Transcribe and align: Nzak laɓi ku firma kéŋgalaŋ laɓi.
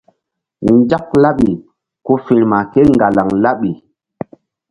Nzak 0.75 1.07
laɓi 1.23 1.49
ku 2.05 2.13
firma 2.25 2.57
kéŋgalaŋ 2.71 3.29
laɓi. 3.43 3.71